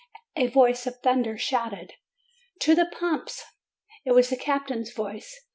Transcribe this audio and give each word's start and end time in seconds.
A 0.35 0.47
voice 0.47 0.87
of 0.87 0.99
thunder 1.03 1.37
shouted: 1.37 1.93
"To 2.61 2.73
the 2.73 2.87
pumps!" 2.87 3.43
It 4.03 4.13
was 4.13 4.31
the 4.31 4.35
captain's 4.35 4.91
voice. 4.91 5.39